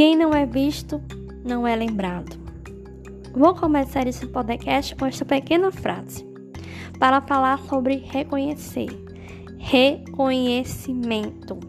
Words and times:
Quem 0.00 0.16
não 0.16 0.32
é 0.32 0.46
visto, 0.46 0.98
não 1.44 1.68
é 1.68 1.76
lembrado. 1.76 2.34
Vou 3.34 3.54
começar 3.54 4.06
esse 4.06 4.26
podcast 4.26 4.96
com 4.96 5.04
esta 5.04 5.26
pequena 5.26 5.70
frase 5.70 6.26
para 6.98 7.20
falar 7.20 7.58
sobre 7.58 7.96
reconhecer. 7.96 8.88
Reconhecimento. 9.58 11.60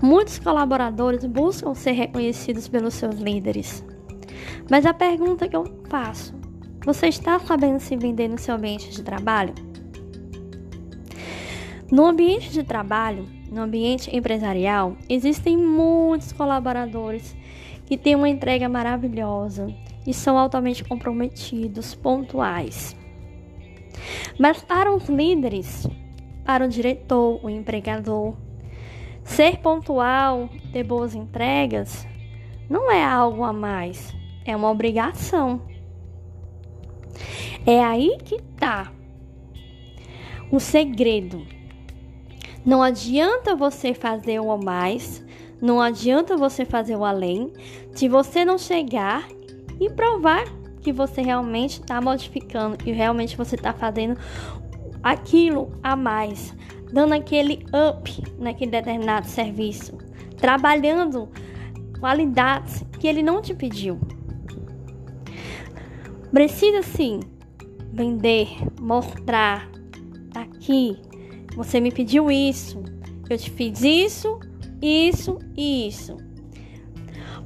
Muitos 0.00 0.38
colaboradores 0.38 1.24
buscam 1.24 1.74
ser 1.74 1.90
reconhecidos 1.90 2.68
pelos 2.68 2.94
seus 2.94 3.16
líderes. 3.16 3.84
Mas 4.70 4.86
a 4.86 4.94
pergunta 4.94 5.48
que 5.48 5.56
eu 5.56 5.64
faço: 5.90 6.32
você 6.84 7.08
está 7.08 7.36
sabendo 7.40 7.80
se 7.80 7.96
vender 7.96 8.28
no 8.28 8.38
seu 8.38 8.54
ambiente 8.54 8.92
de 8.92 9.02
trabalho? 9.02 9.54
No 11.90 12.06
ambiente 12.06 12.52
de 12.52 12.62
trabalho, 12.62 13.26
no 13.52 13.62
ambiente 13.62 14.14
empresarial, 14.14 14.96
existem 15.08 15.56
muitos 15.56 16.32
colaboradores 16.32 17.36
que 17.84 17.98
têm 17.98 18.16
uma 18.16 18.28
entrega 18.28 18.68
maravilhosa 18.68 19.72
e 20.06 20.14
são 20.14 20.38
altamente 20.38 20.82
comprometidos, 20.82 21.94
pontuais. 21.94 22.96
Mas 24.38 24.62
para 24.62 24.92
os 24.92 25.06
líderes, 25.08 25.86
para 26.44 26.64
o 26.64 26.68
diretor, 26.68 27.44
o 27.44 27.50
empregador, 27.50 28.34
ser 29.22 29.58
pontual, 29.58 30.48
ter 30.72 30.82
boas 30.82 31.14
entregas, 31.14 32.06
não 32.70 32.90
é 32.90 33.04
algo 33.04 33.44
a 33.44 33.52
mais, 33.52 34.14
é 34.46 34.56
uma 34.56 34.70
obrigação. 34.70 35.60
É 37.66 37.84
aí 37.84 38.16
que 38.24 38.36
está 38.36 38.90
o 40.50 40.58
segredo 40.58 41.46
não 42.64 42.82
adianta 42.82 43.56
você 43.56 43.92
fazer 43.92 44.40
o 44.40 44.56
mais, 44.56 45.24
não 45.60 45.80
adianta 45.80 46.36
você 46.36 46.64
fazer 46.64 46.96
o 46.96 47.04
além, 47.04 47.52
se 47.94 48.08
você 48.08 48.44
não 48.44 48.58
chegar 48.58 49.28
e 49.80 49.90
provar 49.90 50.44
que 50.80 50.92
você 50.92 51.22
realmente 51.22 51.80
está 51.80 52.00
modificando 52.00 52.76
e 52.84 52.92
realmente 52.92 53.36
você 53.36 53.54
está 53.54 53.72
fazendo 53.72 54.18
aquilo 55.02 55.70
a 55.82 55.96
mais, 55.96 56.54
dando 56.92 57.14
aquele 57.14 57.64
up 57.90 58.22
naquele 58.38 58.70
determinado 58.70 59.26
serviço, 59.26 59.96
trabalhando 60.36 61.28
qualidades 61.98 62.84
que 62.98 63.06
ele 63.06 63.22
não 63.22 63.40
te 63.40 63.54
pediu. 63.54 63.98
Precisa 66.32 66.82
sim 66.82 67.20
vender, 67.92 68.48
mostrar 68.80 69.68
aqui 70.34 70.96
você 71.54 71.80
me 71.80 71.90
pediu 71.90 72.30
isso, 72.30 72.82
eu 73.28 73.38
te 73.38 73.50
fiz 73.50 73.82
isso, 73.82 74.38
isso 74.80 75.38
e 75.56 75.88
isso. 75.88 76.16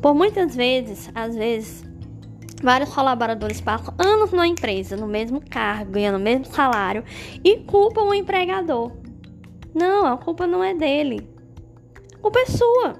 Por 0.00 0.14
muitas 0.14 0.54
vezes, 0.54 1.10
às 1.14 1.34
vezes, 1.34 1.84
vários 2.62 2.94
colaboradores 2.94 3.60
passam 3.60 3.94
anos 3.98 4.32
na 4.32 4.46
empresa, 4.46 4.96
no 4.96 5.06
mesmo 5.06 5.40
cargo, 5.40 5.92
ganhando 5.92 6.18
o 6.18 6.22
mesmo 6.22 6.44
salário 6.46 7.04
e 7.42 7.58
culpam 7.58 8.02
o 8.02 8.14
empregador. 8.14 8.92
Não, 9.74 10.06
a 10.06 10.16
culpa 10.16 10.46
não 10.46 10.62
é 10.62 10.74
dele. 10.74 11.28
A 12.14 12.18
culpa 12.18 12.38
é 12.40 12.46
sua. 12.46 12.94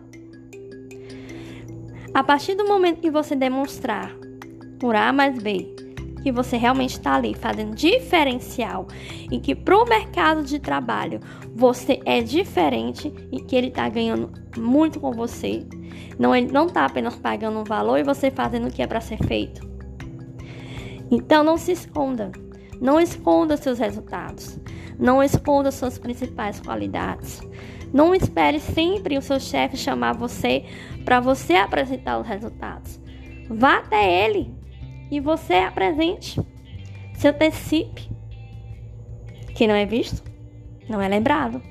A 2.12 2.24
partir 2.24 2.54
do 2.54 2.66
momento 2.66 3.00
que 3.00 3.10
você 3.10 3.36
demonstrar 3.36 4.10
por 4.78 4.94
A 4.94 5.12
mais 5.12 5.38
B 5.38 5.75
que 6.26 6.32
você 6.32 6.56
realmente 6.56 6.94
está 6.94 7.14
ali 7.14 7.34
fazendo 7.34 7.72
diferencial 7.76 8.88
e 9.30 9.38
que 9.38 9.54
para 9.54 9.78
o 9.78 9.88
mercado 9.88 10.42
de 10.42 10.58
trabalho 10.58 11.20
você 11.54 12.00
é 12.04 12.20
diferente 12.20 13.14
e 13.30 13.38
que 13.38 13.54
ele 13.54 13.68
está 13.68 13.88
ganhando 13.88 14.32
muito 14.56 14.98
com 14.98 15.12
você. 15.12 15.64
Não, 16.18 16.34
ele 16.34 16.50
não 16.50 16.66
está 16.66 16.84
apenas 16.84 17.14
pagando 17.14 17.60
um 17.60 17.62
valor 17.62 17.96
e 17.96 18.02
você 18.02 18.28
fazendo 18.28 18.66
o 18.66 18.72
que 18.72 18.82
é 18.82 18.88
para 18.88 19.00
ser 19.00 19.18
feito. 19.18 19.64
Então 21.12 21.44
não 21.44 21.56
se 21.56 21.70
esconda. 21.70 22.32
Não 22.80 22.98
esconda 22.98 23.56
seus 23.56 23.78
resultados. 23.78 24.58
Não 24.98 25.22
esconda 25.22 25.70
suas 25.70 25.96
principais 25.96 26.58
qualidades. 26.58 27.40
Não 27.94 28.12
espere 28.12 28.58
sempre 28.58 29.16
o 29.16 29.22
seu 29.22 29.38
chefe 29.38 29.76
chamar 29.76 30.14
você 30.14 30.64
para 31.04 31.20
você 31.20 31.54
apresentar 31.54 32.18
os 32.18 32.26
resultados. 32.26 32.98
Vá 33.48 33.76
até 33.76 34.24
ele 34.24 34.55
e 35.10 35.20
você 35.20 35.54
apresente 35.54 36.40
seu 37.14 37.30
antecipe. 37.30 38.10
Que 39.54 39.66
não 39.66 39.74
é 39.74 39.86
visto, 39.86 40.22
não 40.88 41.00
é 41.00 41.08
lembrado. 41.08 41.62